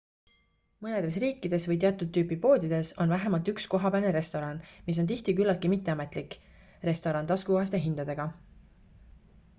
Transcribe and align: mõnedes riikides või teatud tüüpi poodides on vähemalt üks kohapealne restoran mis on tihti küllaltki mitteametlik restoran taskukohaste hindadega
mõnedes 0.85 1.17
riikides 1.23 1.67
või 1.71 1.77
teatud 1.83 2.09
tüüpi 2.15 2.37
poodides 2.45 2.91
on 3.05 3.13
vähemalt 3.15 3.51
üks 3.53 3.69
kohapealne 3.75 4.15
restoran 4.17 4.63
mis 4.89 5.03
on 5.05 5.13
tihti 5.13 5.37
küllaltki 5.41 5.73
mitteametlik 5.77 6.37
restoran 6.91 7.33
taskukohaste 7.35 7.85
hindadega 7.87 8.31